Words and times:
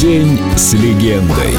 День 0.00 0.38
с 0.58 0.74
легендой. 0.74 1.54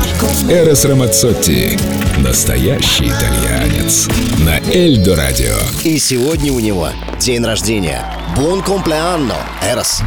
Эрос 0.48 0.86
Рамацотти. 0.86 1.76
Настоящий 2.20 3.08
итальянец. 3.08 4.08
На 4.46 4.60
Эльдо 4.72 5.16
Радио. 5.16 5.56
И 5.84 5.98
сегодня 5.98 6.54
у 6.54 6.60
него 6.60 6.90
день 7.20 7.44
рождения. 7.44 8.04
Бон 8.36 8.62
комплеанно, 8.62 9.34
Эрос. 9.68 10.02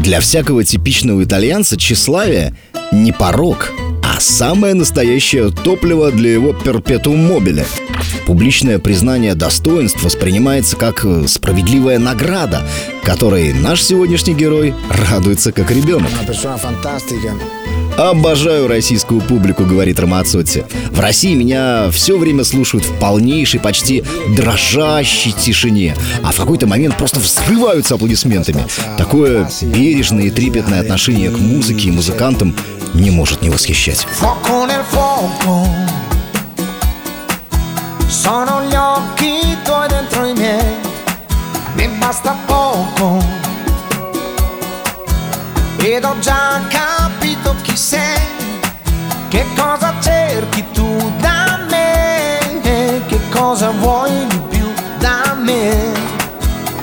Для 0.00 0.18
всякого 0.18 0.64
типичного 0.64 1.22
итальянца 1.22 1.76
тщеславие 1.76 2.56
не 2.90 3.12
порог, 3.12 3.70
а 4.02 4.18
самое 4.20 4.74
настоящее 4.74 5.50
топливо 5.50 6.10
для 6.10 6.32
его 6.32 6.54
перпетум 6.54 7.24
мобиле. 7.24 7.66
Публичное 8.26 8.80
признание 8.80 9.36
достоинств 9.36 10.02
воспринимается 10.02 10.76
как 10.76 11.04
э, 11.04 11.26
справедливая 11.28 12.00
награда, 12.00 12.66
которой 13.04 13.52
наш 13.52 13.82
сегодняшний 13.82 14.34
герой 14.34 14.74
радуется 15.10 15.52
как 15.52 15.70
ребенок. 15.70 16.10
Обожаю 17.96 18.66
российскую 18.66 19.20
публику, 19.20 19.64
говорит 19.64 20.00
Рамацотти. 20.00 20.64
В 20.90 20.98
России 20.98 21.34
меня 21.34 21.90
все 21.92 22.18
время 22.18 22.42
слушают 22.42 22.84
в 22.84 22.98
полнейшей, 22.98 23.60
почти 23.60 24.02
дрожащей 24.34 25.32
тишине, 25.32 25.94
а 26.24 26.32
в 26.32 26.36
какой-то 26.36 26.66
момент 26.66 26.96
просто 26.96 27.20
взрываются 27.20 27.94
аплодисментами. 27.94 28.64
Такое 28.98 29.48
бережное 29.62 30.24
и 30.24 30.30
трепетное 30.30 30.80
отношение 30.80 31.30
к 31.30 31.38
музыке 31.38 31.88
и 31.88 31.92
музыкантам 31.92 32.56
не 32.94 33.10
может 33.10 33.42
не 33.42 33.50
восхищать. 33.50 34.06
Sono 38.24 38.62
gli 38.62 38.74
occhi 38.74 39.56
tuoi 39.64 39.88
dentro 39.88 40.24
i 40.24 40.32
miei 40.34 40.94
Ne 41.76 41.88
basta 41.98 42.36
poco 42.46 42.53
Ed 45.78 46.04
ho 46.04 46.18
già 46.18 46.60
capito 46.68 47.54
chi 47.62 47.76
sei 47.76 48.28
Che 49.28 49.44
cosa 49.56 49.94
cerchi 50.00 50.64
tu 50.72 51.12
da 51.20 51.58
me 51.68 52.38
Che 53.06 53.20
cosa 53.30 53.70
vuoi 53.70 54.26
di 54.26 54.38
più 54.48 54.64
da 55.04 55.34
me. 55.34 55.92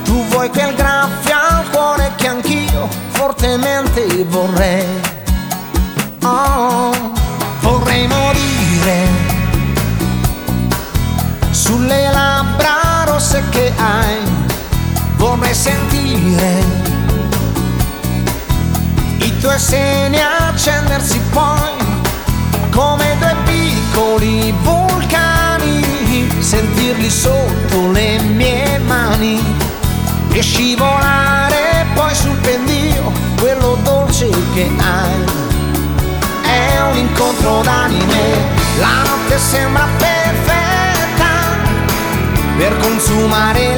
Tu 0.04 0.24
vuoi 0.28 0.48
quel 0.50 0.74
graffio 0.76 1.34
al 1.34 1.68
cuore 1.70 2.12
che 2.16 2.28
anch'io 2.28 2.88
fortemente 3.08 4.24
vorrei. 4.28 4.86
Oh, 6.22 6.92
vorrei 7.60 8.06
morire 8.06 9.06
sulle 11.50 12.10
labbra 12.12 13.04
rosse 13.06 13.42
che 13.50 13.72
hai, 13.76 14.20
vorrei 15.36 15.54
sentire. 15.54 16.62
I 19.18 19.38
tuoi 19.38 19.58
seni 19.58 20.18
accendersi 20.20 21.20
poi 21.30 21.70
come 22.70 23.16
due 23.18 23.36
piccoli 23.44 24.54
vulcani, 24.62 26.28
sentirli 26.38 27.10
sotto 27.10 27.90
le 27.92 28.20
mie 28.20 28.78
mani 28.78 29.40
e 30.32 30.40
scivolare 30.42 31.86
poi 31.94 32.14
sul 32.14 32.36
pendio 32.38 33.12
quello 33.38 33.78
dolce 33.82 34.28
che 34.54 34.70
hai. 34.78 35.40
È 36.42 36.80
un 36.90 36.98
incontro 36.98 37.62
d'anime, 37.62 38.36
la 38.78 39.02
notte 39.04 39.38
sembra 39.38 39.86
perfetta 39.96 40.52
per 42.56 42.76
consumare 42.78 43.71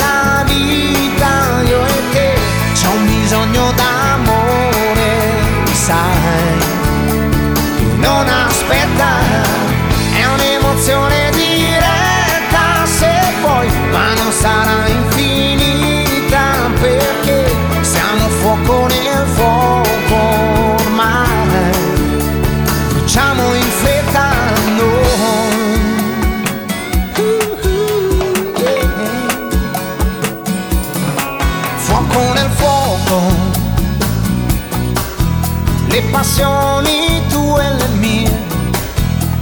le 35.95 36.03
passioni 36.11 37.23
tue 37.29 37.65
e 37.65 37.75
le 37.75 37.87
mie, 37.99 38.29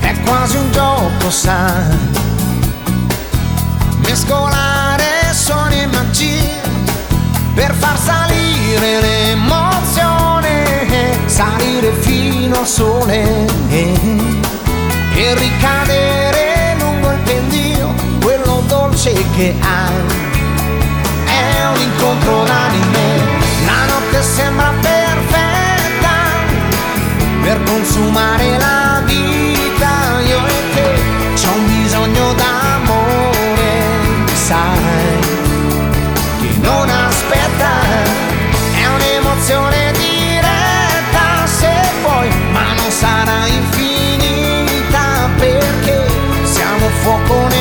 è 0.01 0.15
quasi 0.21 0.57
un 0.59 0.71
gioco, 0.71 1.31
sai. 1.31 1.97
Mescolare 4.05 5.33
suoni 5.33 5.81
e 5.81 5.87
magie 5.87 6.61
per 7.55 7.73
far 7.73 7.97
salire 7.99 9.01
l'emozione, 9.01 10.67
salire 11.25 11.91
fino 12.01 12.59
al 12.59 12.67
sole 12.67 13.47
e 13.71 15.35
ricadere 15.35 16.77
lungo 16.79 17.13
il 17.13 17.19
pendio, 17.21 17.95
quello 18.21 18.63
dolce 18.67 19.15
che 19.37 19.55
hai. 19.59 20.21
È 21.25 21.67
un 21.75 21.81
incontro 21.81 22.12
walk 47.05 47.31
on 47.31 47.52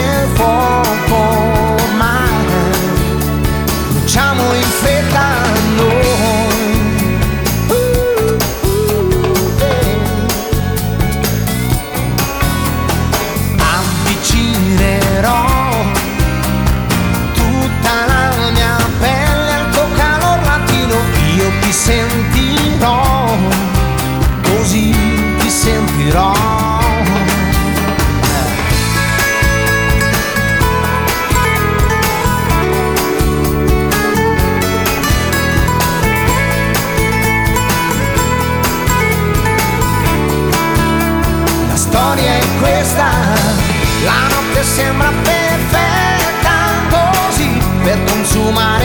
la 44.03 44.28
notte 44.29 44.63
sembra 44.63 45.12
perfetta 45.23 46.56
così 46.89 47.62
per 47.84 48.03
consumare 48.03 48.81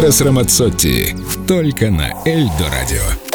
Эрос 0.00 0.22
Рамацотти. 0.22 1.14
Только 1.46 1.90
на 1.90 2.10
Эльдо 2.24 2.70
Радио. 2.70 3.29